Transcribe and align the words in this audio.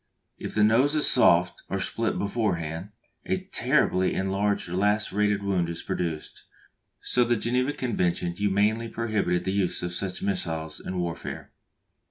If 0.39 0.55
the 0.55 0.63
nose 0.63 0.95
is 0.95 1.05
soft, 1.07 1.61
or 1.69 1.79
split 1.79 2.17
beforehand, 2.17 2.89
a 3.27 3.37
terribly 3.43 4.15
enlarged 4.15 4.67
and 4.67 4.79
lacerated 4.79 5.43
wound 5.43 5.69
is 5.69 5.83
produced; 5.83 6.45
so 7.01 7.23
the 7.23 7.35
Geneva 7.35 7.71
Convention 7.73 8.31
humanely 8.31 8.89
prohibited 8.89 9.45
the 9.45 9.51
use 9.53 9.83
of 9.83 9.93
such 9.93 10.23
missiles 10.23 10.79
in 10.79 10.97
warfare. 10.97 11.51